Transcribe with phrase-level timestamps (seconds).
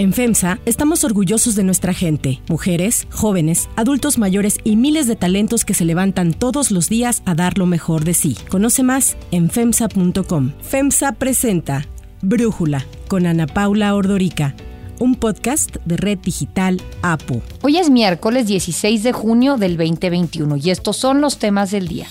[0.00, 5.66] En FEMSA estamos orgullosos de nuestra gente, mujeres, jóvenes, adultos mayores y miles de talentos
[5.66, 8.34] que se levantan todos los días a dar lo mejor de sí.
[8.48, 10.52] Conoce más en FEMSA.com.
[10.62, 11.84] FEMSA presenta
[12.22, 14.54] Brújula con Ana Paula Ordorica
[15.00, 17.42] un podcast de Red Digital APU.
[17.62, 22.06] Hoy es miércoles 16 de junio del 2021 y estos son los temas del día.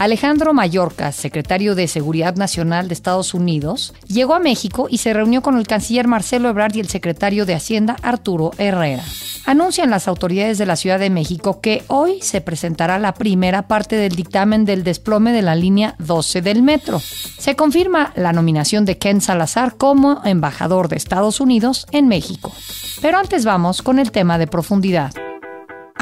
[0.00, 5.42] Alejandro Mayorkas, secretario de Seguridad Nacional de Estados Unidos, llegó a México y se reunió
[5.42, 9.04] con el canciller Marcelo Ebrard y el secretario de Hacienda Arturo Herrera.
[9.44, 13.94] Anuncian las autoridades de la Ciudad de México que hoy se presentará la primera parte
[13.96, 16.98] del dictamen del desplome de la línea 12 del metro.
[16.98, 22.54] Se confirma la nominación de Ken Salazar como embajador de Estados Unidos en México.
[23.02, 25.12] Pero antes vamos con el tema de profundidad.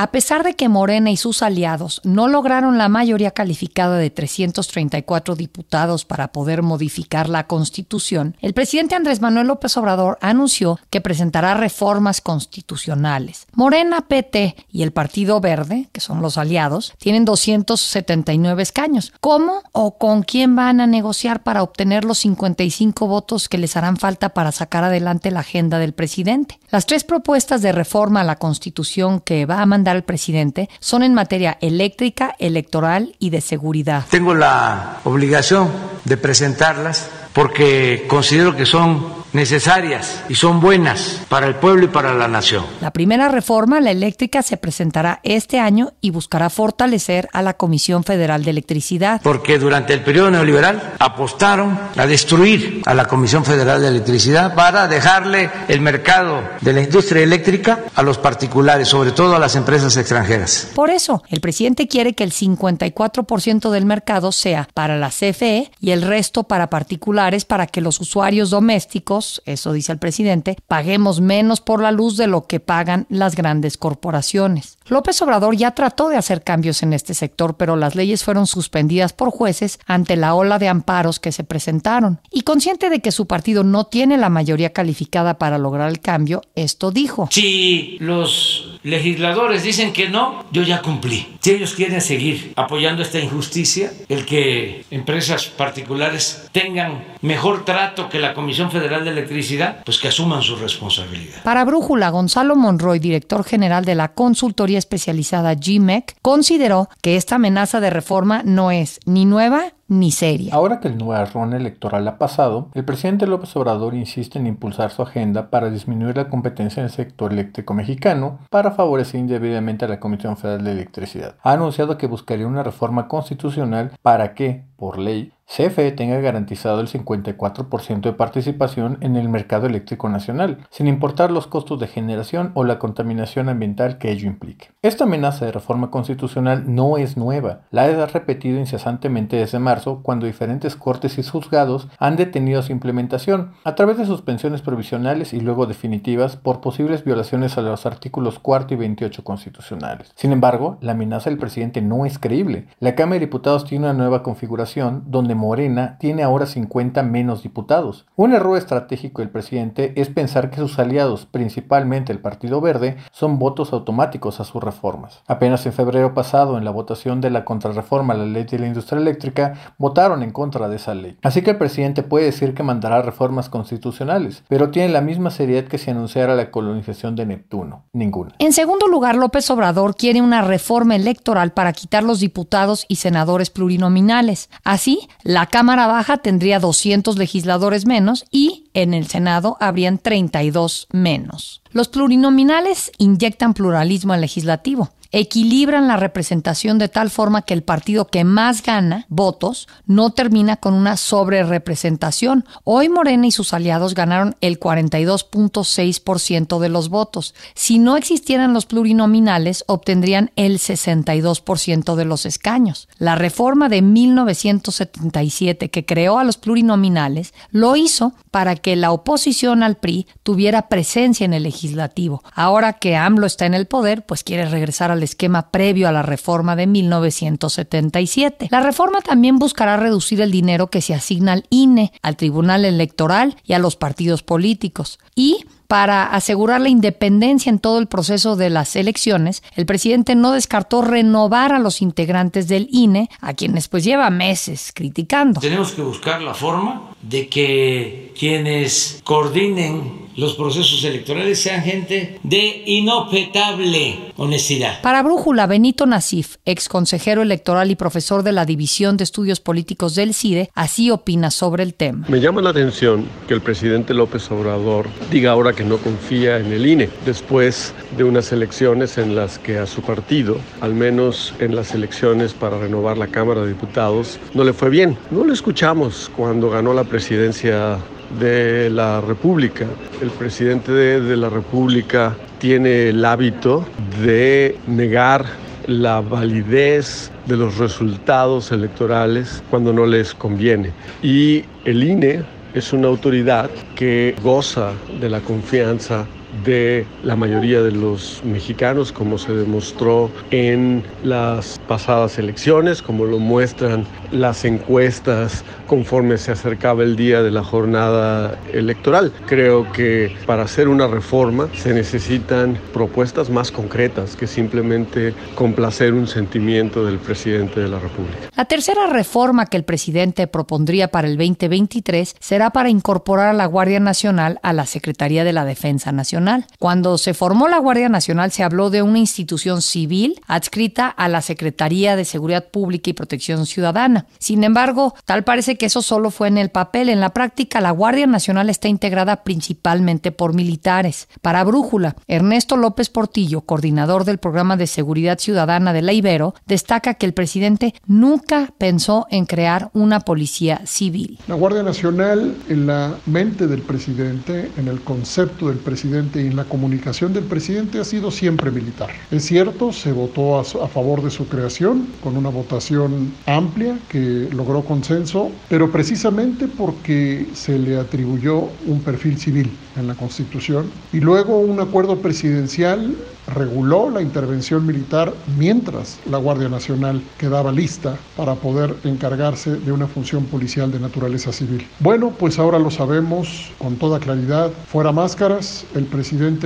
[0.00, 5.34] A pesar de que Morena y sus aliados no lograron la mayoría calificada de 334
[5.34, 11.54] diputados para poder modificar la Constitución, el presidente Andrés Manuel López Obrador anunció que presentará
[11.54, 13.48] reformas constitucionales.
[13.54, 19.12] Morena, PT y el Partido Verde, que son los aliados, tienen 279 escaños.
[19.18, 23.96] ¿Cómo o con quién van a negociar para obtener los 55 votos que les harán
[23.96, 26.60] falta para sacar adelante la agenda del presidente?
[26.70, 31.02] Las tres propuestas de reforma a la Constitución que va a mandar al presidente son
[31.02, 34.04] en materia eléctrica, electoral y de seguridad.
[34.10, 35.70] Tengo la obligación
[36.04, 42.14] de presentarlas porque considero que son necesarias y son buenas para el pueblo y para
[42.14, 42.64] la nación.
[42.80, 48.04] La primera reforma, la eléctrica, se presentará este año y buscará fortalecer a la Comisión
[48.04, 49.20] Federal de Electricidad.
[49.22, 54.88] Porque durante el periodo neoliberal apostaron a destruir a la Comisión Federal de Electricidad para
[54.88, 59.96] dejarle el mercado de la industria eléctrica a los particulares, sobre todo a las empresas
[59.96, 60.68] extranjeras.
[60.74, 65.90] Por eso, el presidente quiere que el 54% del mercado sea para la CFE y
[65.90, 71.60] el resto para particulares para que los usuarios domésticos eso dice el presidente, paguemos menos
[71.60, 74.77] por la luz de lo que pagan las grandes corporaciones.
[74.88, 79.12] López Obrador ya trató de hacer cambios en este sector, pero las leyes fueron suspendidas
[79.12, 82.20] por jueces ante la ola de amparos que se presentaron.
[82.30, 86.42] Y consciente de que su partido no tiene la mayoría calificada para lograr el cambio,
[86.54, 87.28] esto dijo.
[87.30, 91.36] Si los legisladores dicen que no, yo ya cumplí.
[91.40, 98.18] Si ellos quieren seguir apoyando esta injusticia, el que empresas particulares tengan mejor trato que
[98.18, 101.42] la Comisión Federal de Electricidad, pues que asuman su responsabilidad.
[101.42, 107.80] Para Brújula, Gonzalo Monroy, director general de la consultoría especializada GMEC, consideró que esta amenaza
[107.80, 110.54] de reforma no es ni nueva ni seria.
[110.54, 115.02] Ahora que el nubarrón electoral ha pasado, el presidente López Obrador insiste en impulsar su
[115.02, 120.00] agenda para disminuir la competencia en el sector eléctrico mexicano para favorecer indebidamente a la
[120.00, 121.36] Comisión Federal de Electricidad.
[121.42, 126.88] Ha anunciado que buscaría una reforma constitucional para que, por ley, CFE tenga garantizado el
[126.88, 132.64] 54% de participación en el mercado eléctrico nacional, sin importar los costos de generación o
[132.64, 134.68] la contaminación ambiental que ello implique.
[134.82, 140.26] Esta amenaza de reforma constitucional no es nueva, la ha repetido incesantemente desde marzo cuando
[140.26, 145.66] diferentes cortes y juzgados han detenido su implementación a través de suspensiones provisionales y luego
[145.66, 150.12] definitivas por posibles violaciones a los artículos 4 y 28 constitucionales.
[150.14, 152.66] Sin embargo, la amenaza del presidente no es creíble.
[152.80, 158.06] La Cámara de Diputados tiene una nueva configuración donde Morena tiene ahora 50 menos diputados.
[158.16, 163.38] Un error estratégico del presidente es pensar que sus aliados, principalmente el Partido Verde, son
[163.38, 165.22] votos automáticos a sus reformas.
[165.26, 168.66] Apenas en febrero pasado, en la votación de la contrarreforma a la ley de la
[168.66, 171.16] industria eléctrica, votaron en contra de esa ley.
[171.22, 175.64] Así que el presidente puede decir que mandará reformas constitucionales, pero tiene la misma seriedad
[175.64, 177.84] que si anunciara la colonización de Neptuno.
[177.92, 178.34] Ninguna.
[178.38, 183.50] En segundo lugar, López Obrador quiere una reforma electoral para quitar los diputados y senadores
[183.50, 184.50] plurinominales.
[184.64, 191.60] Así, la Cámara Baja tendría 200 legisladores menos y en el Senado habrían 32 menos.
[191.70, 198.06] Los plurinominales inyectan pluralismo al legislativo equilibran la representación de tal forma que el partido
[198.06, 202.44] que más gana votos no termina con una sobrerepresentación.
[202.64, 207.34] Hoy Morena y sus aliados ganaron el 42.6% de los votos.
[207.54, 212.88] Si no existieran los plurinominales, obtendrían el 62% de los escaños.
[212.98, 219.62] La reforma de 1977 que creó a los plurinominales lo hizo para que la oposición
[219.62, 222.22] al PRI tuviera presencia en el legislativo.
[222.34, 226.02] Ahora que AMLO está en el poder, pues quiere regresar al esquema previo a la
[226.02, 228.48] reforma de 1977.
[228.50, 233.36] La reforma también buscará reducir el dinero que se asigna al INE, al Tribunal Electoral
[233.44, 234.98] y a los partidos políticos.
[235.14, 240.32] Y para asegurar la independencia en todo el proceso de las elecciones, el presidente no
[240.32, 245.40] descartó renovar a los integrantes del INE, a quienes pues lleva meses criticando.
[245.40, 252.64] Tenemos que buscar la forma de que quienes coordinen los procesos electorales sean gente de
[252.66, 254.82] inobjetable honestidad.
[254.82, 259.94] Para Brújula, Benito Nasif, ex consejero electoral y profesor de la División de Estudios Políticos
[259.94, 262.04] del CIDE, así opina sobre el tema.
[262.08, 266.52] Me llama la atención que el presidente López Obrador diga ahora que no confía en
[266.52, 271.54] el INE, después de unas elecciones en las que a su partido, al menos en
[271.54, 274.98] las elecciones para renovar la Cámara de Diputados, no le fue bien.
[275.12, 277.78] No lo escuchamos cuando ganó la presidencia
[278.20, 279.66] de la República.
[280.00, 283.64] El presidente de, la República tiene el hábito
[284.02, 285.26] de negar
[285.66, 290.72] la validez de los resultados electorales cuando no les conviene.
[291.02, 292.22] Y el INE
[292.54, 296.06] es una autoridad que goza de la confianza
[296.44, 303.18] de la mayoría de los mexicanos, como se demostró en las pasadas elecciones, como lo
[303.18, 309.12] muestran las encuestas conforme se acercaba el día de la jornada electoral.
[309.26, 316.06] Creo que para hacer una reforma se necesitan propuestas más concretas que simplemente complacer un
[316.06, 318.30] sentimiento del presidente de la República.
[318.36, 323.46] La tercera reforma que el presidente propondría para el 2023 será para incorporar a la
[323.46, 326.27] Guardia Nacional a la Secretaría de la Defensa Nacional.
[326.58, 331.22] Cuando se formó la Guardia Nacional se habló de una institución civil adscrita a la
[331.22, 334.06] Secretaría de Seguridad Pública y Protección Ciudadana.
[334.18, 336.88] Sin embargo, tal parece que eso solo fue en el papel.
[336.88, 341.08] En la práctica, la Guardia Nacional está integrada principalmente por militares.
[341.22, 346.94] Para Brújula, Ernesto López Portillo, coordinador del programa de seguridad ciudadana de la Ibero, destaca
[346.94, 351.18] que el presidente nunca pensó en crear una policía civil.
[351.28, 356.36] La Guardia Nacional, en la mente del presidente, en el concepto del presidente y en
[356.36, 358.88] la comunicación del presidente, ha sido siempre militar.
[359.10, 364.28] Es cierto, se votó a, a favor de su creación con una votación amplia que
[364.32, 371.00] logró consenso, pero precisamente porque se le atribuyó un perfil civil en la Constitución y
[371.00, 372.94] luego un acuerdo presidencial
[373.34, 379.86] reguló la intervención militar mientras la Guardia Nacional quedaba lista para poder encargarse de una
[379.86, 381.66] función policial de naturaleza civil.
[381.80, 384.50] Bueno, pues ahora lo sabemos con toda claridad.
[384.66, 385.97] Fuera máscaras, el presidente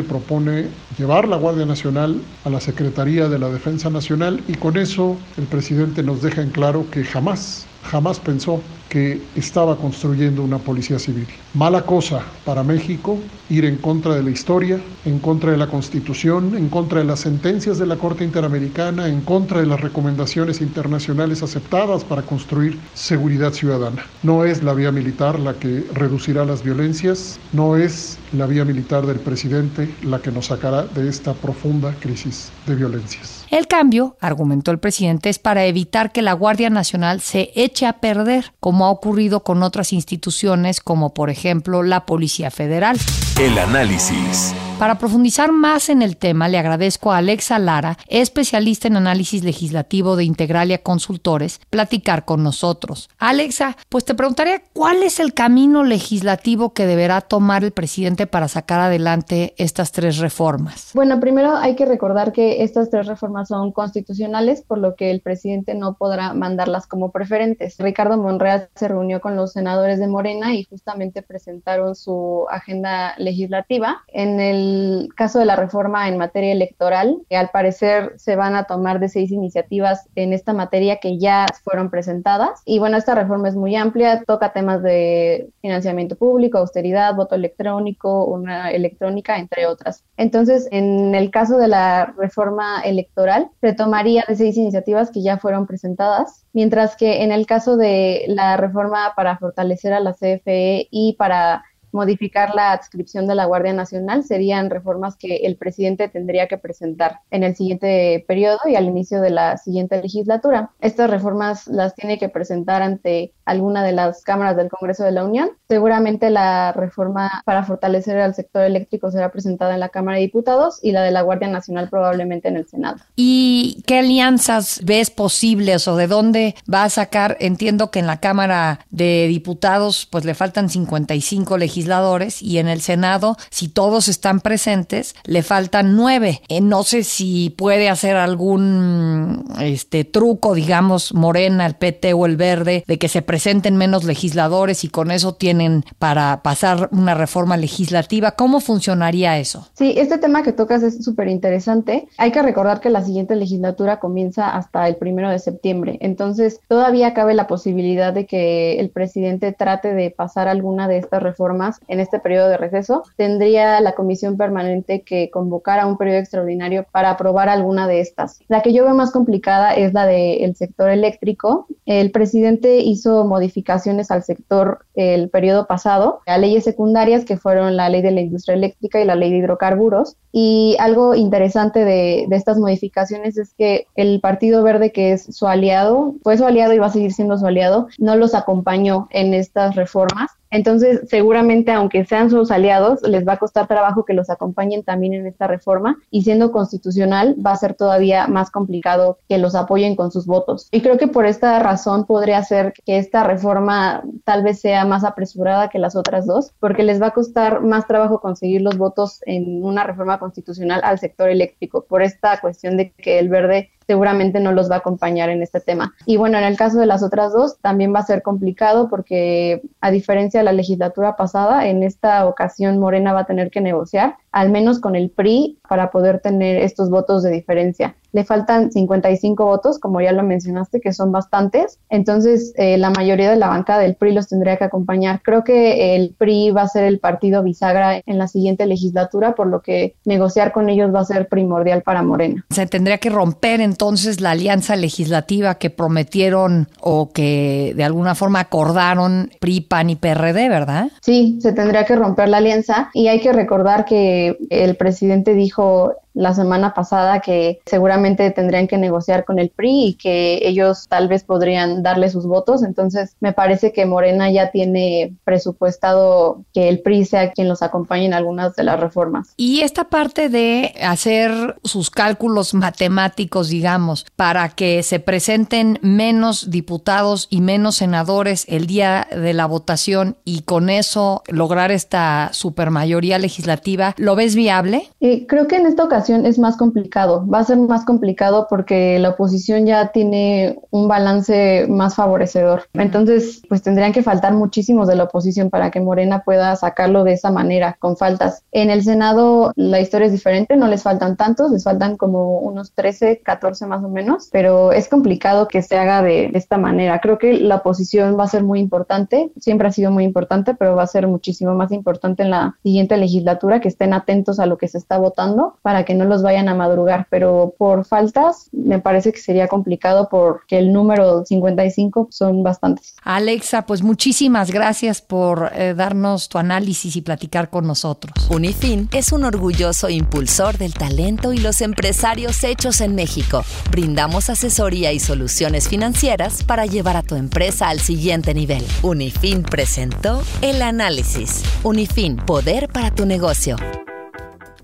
[0.04, 5.28] propone llevar la Guardia Nacional a la Secretaría de la Defensa Nacional y con eso
[5.37, 10.99] el presidente nos deja en claro que jamás jamás pensó que estaba construyendo una policía
[10.99, 11.26] civil.
[11.55, 13.19] Mala cosa para México
[13.49, 17.20] ir en contra de la historia, en contra de la Constitución, en contra de las
[17.20, 23.52] sentencias de la Corte Interamericana, en contra de las recomendaciones internacionales aceptadas para construir seguridad
[23.52, 24.05] ciudadana.
[24.23, 29.06] No es la vía militar la que reducirá las violencias, no es la vía militar
[29.06, 33.41] del presidente la que nos sacará de esta profunda crisis de violencias.
[33.52, 38.00] El cambio, argumentó el presidente, es para evitar que la Guardia Nacional se eche a
[38.00, 42.96] perder, como ha ocurrido con otras instituciones como por ejemplo la Policía Federal.
[43.38, 44.54] El análisis.
[44.78, 50.16] Para profundizar más en el tema, le agradezco a Alexa Lara, especialista en análisis legislativo
[50.16, 53.08] de Integralia Consultores, platicar con nosotros.
[53.19, 58.49] Alexa, pues te preguntaría cuál es el camino legislativo que deberá tomar el presidente para
[58.49, 60.90] sacar adelante estas tres reformas.
[60.94, 65.20] Bueno, primero hay que recordar que estas tres reformas son constitucionales, por lo que el
[65.20, 67.76] presidente no podrá mandarlas como preferentes.
[67.78, 74.02] Ricardo Monreal se reunió con los senadores de Morena y justamente presentaron su agenda legislativa.
[74.08, 78.64] En el caso de la reforma en materia electoral, que al parecer se van a
[78.64, 82.62] tomar de seis iniciativas en esta materia que ya fueron presentadas.
[82.64, 88.25] Y bueno, esta reforma es muy amplia, toca temas de financiamiento público, austeridad, voto electrónico,
[88.26, 90.04] una electrónica, entre otras.
[90.16, 93.12] Entonces, en el caso de la reforma electoral,
[93.60, 98.24] se tomaría de seis iniciativas que ya fueron presentadas, mientras que en el caso de
[98.28, 103.72] la reforma para fortalecer a la CFE y para modificar la adscripción de la Guardia
[103.72, 108.86] Nacional serían reformas que el presidente tendría que presentar en el siguiente periodo y al
[108.86, 110.70] inicio de la siguiente legislatura.
[110.80, 115.25] Estas reformas las tiene que presentar ante alguna de las cámaras del Congreso de la
[115.25, 115.50] Unión.
[115.68, 120.78] Seguramente la reforma para fortalecer al sector eléctrico será presentada en la Cámara de Diputados
[120.82, 122.99] y la de la Guardia Nacional probablemente en el Senado.
[123.16, 127.37] ¿Y qué alianzas ves posibles o de dónde va a sacar?
[127.40, 132.80] Entiendo que en la Cámara de Diputados pues le faltan 55 legisladores y en el
[132.80, 136.42] Senado, si todos están presentes, le faltan nueve.
[136.49, 142.37] Eh, no sé si puede hacer algún este truco, digamos, Morena, el PT o el
[142.37, 147.56] Verde, de que se presenten menos legisladores y con eso tienen para pasar una reforma
[147.56, 148.32] legislativa.
[148.32, 149.68] ¿Cómo funcionaría eso?
[149.72, 152.08] Sí, este tema que tocas es súper interesante.
[152.18, 155.96] Hay que recordar que la siguiente legislatura comienza hasta el primero de septiembre.
[156.02, 161.22] Entonces, todavía cabe la posibilidad de que el presidente trate de pasar alguna de estas
[161.22, 163.02] reformas en este periodo de receso.
[163.16, 168.40] Tendría la comisión permanente que convocar a un periodo extraordinario para aprobar alguna de estas.
[168.48, 171.66] La que yo veo más complicada es la del sector eléctrico.
[171.86, 177.88] El presidente hizo modificaciones al sector el periodo pasado a leyes secundarias que fueron la
[177.88, 180.17] ley de la industria eléctrica y la ley de hidrocarburos.
[180.33, 185.47] Y algo interesante de, de estas modificaciones es que el Partido Verde, que es su
[185.47, 189.35] aliado, fue su aliado y va a seguir siendo su aliado, no los acompañó en
[189.35, 194.28] estas reformas entonces, seguramente, aunque sean sus aliados, les va a costar trabajo que los
[194.28, 199.38] acompañen también en esta reforma y siendo constitucional va a ser todavía más complicado que
[199.38, 200.68] los apoyen con sus votos.
[200.71, 205.04] Y creo que por esta razón podría ser que esta reforma tal vez sea más
[205.04, 209.21] apresurada que las otras dos, porque les va a costar más trabajo conseguir los votos
[209.25, 214.40] en una reforma constitucional al sector eléctrico por esta cuestión de que el verde seguramente
[214.40, 215.94] no los va a acompañar en este tema.
[216.06, 219.61] Y bueno, en el caso de las otras dos también va a ser complicado porque
[219.82, 224.16] a diferencia de la legislatura pasada, en esta ocasión Morena va a tener que negociar,
[224.30, 229.44] al menos con el PRI, para poder tener estos votos de diferencia le faltan 55
[229.44, 231.78] votos, como ya lo mencionaste, que son bastantes.
[231.88, 235.22] Entonces, eh, la mayoría de la banca del PRI los tendría que acompañar.
[235.22, 239.46] Creo que el PRI va a ser el partido bisagra en la siguiente legislatura, por
[239.46, 242.44] lo que negociar con ellos va a ser primordial para Morena.
[242.50, 243.81] Se tendría que romper entonces
[244.20, 250.48] la alianza legislativa que prometieron o que de alguna forma acordaron PRI, PAN y PRD,
[250.48, 250.88] ¿verdad?
[251.00, 255.94] Sí, se tendría que romper la alianza y hay que recordar que el presidente dijo
[256.14, 261.09] la semana pasada que seguramente tendrían que negociar con el PRI y que ellos tal
[261.09, 262.62] vez podrían darle sus votos.
[262.62, 268.07] Entonces, me parece que Morena ya tiene presupuestado que el PRI sea quien los acompañe
[268.07, 269.33] en algunas de las reformas.
[269.37, 277.26] Y esta parte de hacer sus cálculos matemáticos, digamos, para que se presenten menos diputados
[277.31, 283.95] y menos senadores el día de la votación y con eso lograr esta supermayoría legislativa,
[283.97, 284.88] ¿lo ves viable?
[285.00, 287.26] Eh, creo que en esta ocasión es más complicado.
[287.26, 292.64] Va a ser más complicado porque la oposición ya tiene un balance más favorecedor.
[292.75, 297.12] Entonces, pues tendrían que faltar muchísimos de la oposición para que Morena pueda sacarlo de
[297.12, 298.42] esa manera, con faltas.
[298.52, 302.73] En el Senado la historia es diferente, no les faltan tantos, les faltan como unos
[302.73, 307.00] 13, 14 más o menos, pero es complicado que se haga de esta manera.
[307.00, 310.76] Creo que la oposición va a ser muy importante, siempre ha sido muy importante, pero
[310.76, 314.59] va a ser muchísimo más importante en la siguiente legislatura, que estén atentos a lo
[314.59, 318.78] que se está votando para que no los vayan a madrugar, pero por faltas me
[318.78, 322.96] parece que sería complicado porque el número 55 son bastantes.
[323.02, 328.12] Alexa, pues muchísimas gracias por eh, darnos tu análisis y platicar con nosotros.
[328.30, 333.44] Unifin es un orgulloso impulsor del talento y los empresarios hechos en México.
[333.70, 338.64] Brindamos asesoría y soluciones financieras para llevar a tu empresa al siguiente nivel.
[338.82, 341.42] Unifin presentó el análisis.
[341.62, 343.56] Unifin, poder para tu negocio.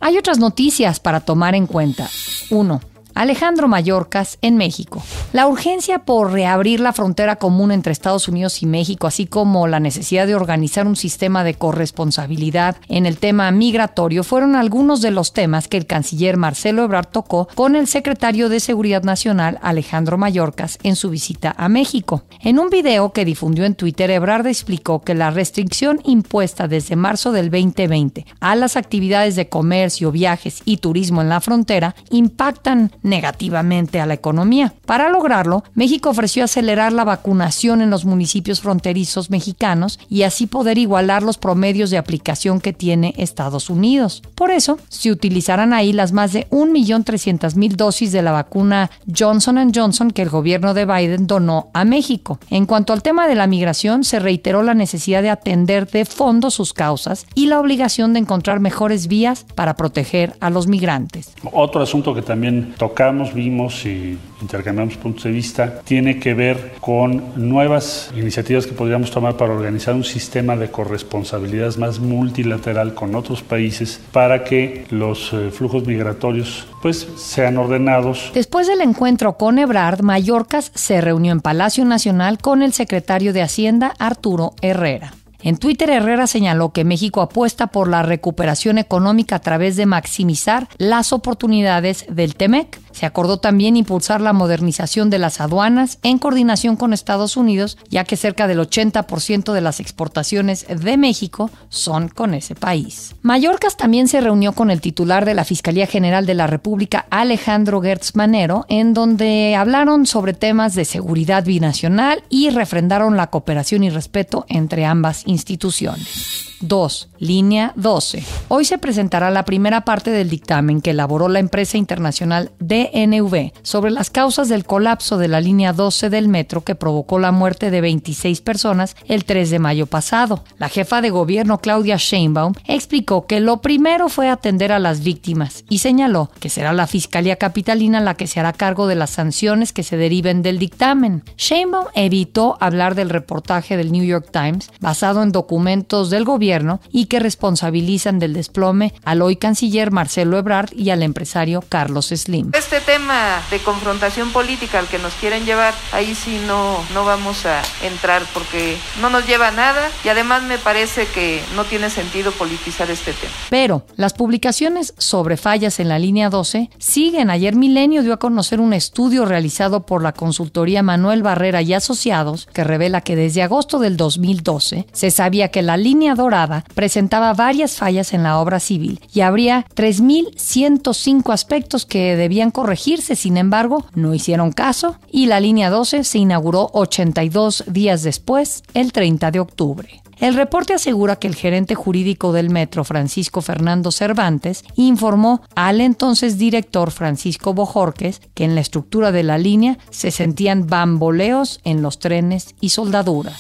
[0.01, 2.09] Hay otras noticias para tomar en cuenta.
[2.51, 2.81] 1.
[3.19, 5.03] Alejandro Mayorkas en México.
[5.33, 9.81] La urgencia por reabrir la frontera común entre Estados Unidos y México, así como la
[9.81, 15.33] necesidad de organizar un sistema de corresponsabilidad en el tema migratorio, fueron algunos de los
[15.33, 20.79] temas que el canciller Marcelo Ebrard tocó con el secretario de Seguridad Nacional Alejandro Mayorkas
[20.85, 22.23] en su visita a México.
[22.41, 27.33] En un video que difundió en Twitter, Ebrard explicó que la restricción impuesta desde marzo
[27.33, 34.01] del 2020 a las actividades de comercio, viajes y turismo en la frontera impactan negativamente
[34.01, 34.75] a la economía.
[34.87, 40.79] Para lograrlo, México ofreció acelerar la vacunación en los municipios fronterizos mexicanos y así poder
[40.79, 44.23] igualar los promedios de aplicación que tiene Estados Unidos.
[44.35, 50.11] Por eso, se utilizarán ahí las más de 1.300.000 dosis de la vacuna Johnson Johnson
[50.11, 52.39] que el gobierno de Biden donó a México.
[52.51, 56.51] En cuanto al tema de la migración, se reiteró la necesidad de atender de fondo
[56.51, 61.33] sus causas y la obligación de encontrar mejores vías para proteger a los migrantes.
[61.53, 62.98] Otro asunto que también toca
[63.33, 69.37] vimos y intercambiamos puntos de vista, tiene que ver con nuevas iniciativas que podríamos tomar
[69.37, 75.51] para organizar un sistema de corresponsabilidades más multilateral con otros países para que los eh,
[75.53, 78.33] flujos migratorios pues sean ordenados.
[78.35, 83.43] Después del encuentro con Ebrard, Mallorcas se reunió en Palacio Nacional con el secretario de
[83.43, 85.13] Hacienda Arturo Herrera.
[85.41, 90.69] En Twitter, Herrera señaló que México apuesta por la recuperación económica a través de maximizar
[90.79, 96.75] las oportunidades del TEMEC Se acordó también impulsar la modernización de las aduanas en coordinación
[96.75, 102.35] con Estados Unidos, ya que cerca del 80% de las exportaciones de México son con
[102.35, 103.15] ese país.
[103.23, 107.81] Mallorcas también se reunió con el titular de la Fiscalía General de la República, Alejandro
[107.81, 113.91] Gertz Manero, en donde hablaron sobre temas de seguridad binacional y refrendaron la cooperación y
[113.91, 116.48] respeto entre ambas instituciones.
[116.61, 117.09] 2.
[117.19, 118.25] Línea 12.
[118.49, 123.91] Hoy se presentará la primera parte del dictamen que elaboró la empresa internacional DNV sobre
[123.91, 127.81] las causas del colapso de la línea 12 del metro que provocó la muerte de
[127.81, 130.45] 26 personas el 3 de mayo pasado.
[130.59, 135.65] La jefa de gobierno Claudia Sheinbaum explicó que lo primero fue atender a las víctimas
[135.69, 139.73] y señaló que será la Fiscalía Capitalina la que se hará cargo de las sanciones
[139.73, 141.23] que se deriven del dictamen.
[141.37, 146.48] Sheinbaum evitó hablar del reportaje del New York Times basado en documentos del gobierno
[146.93, 152.53] y que responsabilizan del desplome al hoy canciller Marcelo Ebrard y al empresario Carlos Slim.
[152.55, 157.45] Este tema de confrontación política al que nos quieren llevar, ahí sí no, no vamos
[157.47, 161.91] a entrar porque no nos lleva a nada y además me parece que no tiene
[161.91, 163.33] sentido politizar este tema.
[163.51, 167.31] Pero las publicaciones sobre fallas en la línea 12 siguen.
[167.31, 172.49] Ayer Milenio dio a conocer un estudio realizado por la consultoría Manuel Barrera y Asociados
[172.53, 176.38] que revela que desde agosto del 2012 se sabía que la línea dorada
[176.75, 183.37] presentaba varias fallas en la obra civil y habría 3.105 aspectos que debían corregirse, sin
[183.37, 189.31] embargo, no hicieron caso y la línea 12 se inauguró 82 días después, el 30
[189.31, 190.03] de octubre.
[190.21, 196.39] El reporte asegura que el gerente jurídico del metro, Francisco Fernando Cervantes, informó al entonces
[196.39, 202.01] director Francisco Bojorques que en la estructura de la línea se sentían bamboleos en los
[202.01, 203.39] trenes y soldaduras.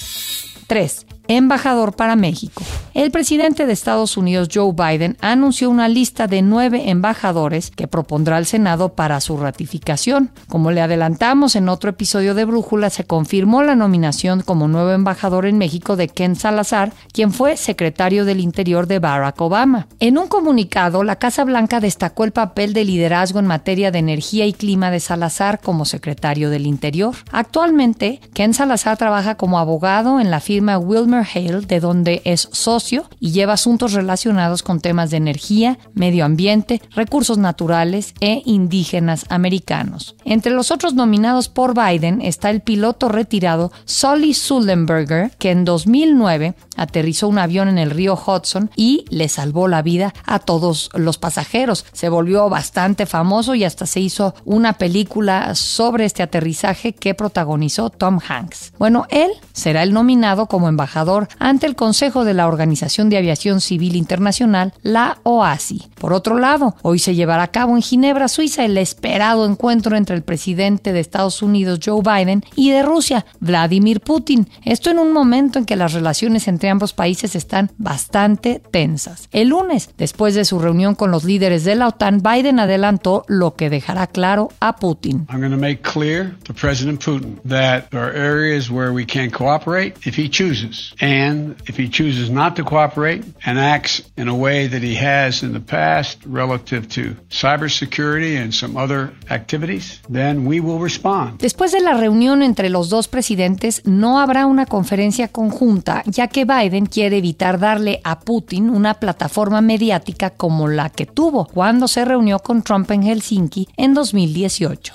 [0.69, 2.62] 3 embajador para México.
[2.94, 8.38] El presidente de Estados Unidos, Joe Biden, anunció una lista de nueve embajadores que propondrá
[8.38, 10.30] al Senado para su ratificación.
[10.49, 15.47] Como le adelantamos en otro episodio de Brújula, se confirmó la nominación como nuevo embajador
[15.47, 19.87] en México de Ken Salazar, quien fue secretario del Interior de Barack Obama.
[20.00, 24.47] En un comunicado, la Casa Blanca destacó el papel de liderazgo en materia de energía
[24.47, 27.14] y clima de Salazar como secretario del Interior.
[27.30, 33.05] Actualmente, Ken Salazar trabaja como abogado en la firma Wilmer Hale, de donde es socio
[33.21, 40.17] y lleva asuntos relacionados con temas de energía, medio ambiente, recursos naturales e indígenas americanos.
[40.25, 46.54] Entre los otros nominados por Biden está el piloto retirado Sully Sullenberger, que en 2009
[46.76, 51.19] aterrizó un avión en el río Hudson y le salvó la vida a todos los
[51.19, 51.85] pasajeros.
[51.93, 57.91] Se volvió bastante famoso y hasta se hizo una película sobre este aterrizaje que protagonizó
[57.91, 58.73] Tom Hanks.
[58.78, 61.07] Bueno, él será el nominado como embajador
[61.38, 65.88] ante el Consejo de la Organización de Aviación Civil Internacional, la OASI.
[65.99, 70.16] Por otro lado, hoy se llevará a cabo en Ginebra, Suiza, el esperado encuentro entre
[70.16, 74.49] el presidente de Estados Unidos, Joe Biden, y de Rusia, Vladimir Putin.
[74.64, 79.28] Esto en un momento en que las relaciones entre ambos países están bastante tensas.
[79.32, 83.54] El lunes, después de su reunión con los líderes de la OTAN, Biden adelantó lo
[83.54, 85.26] que dejará claro a Putin.
[85.30, 89.30] I'm going to make clear to President Putin that there are areas where we can
[89.30, 90.94] cooperate if he chooses.
[91.00, 95.43] And if he chooses not to cooperate and acts in a way that he has
[95.43, 101.39] in the past relative to cybersecurity and some other activities, then we will respond.
[101.39, 106.45] Después de la reunión entre los dos presidentes, no habrá una conferencia conjunta, ya que
[106.45, 112.04] Biden quiere evitar darle a Putin una plataforma mediática como la que tuvo cuando se
[112.04, 114.95] reunió con Trump en Helsinki en 2018.